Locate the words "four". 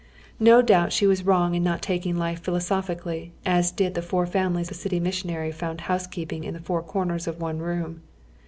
4.01-4.25, 6.59-6.81